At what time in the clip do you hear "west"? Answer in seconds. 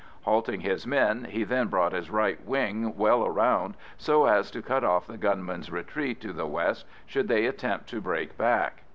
6.47-6.87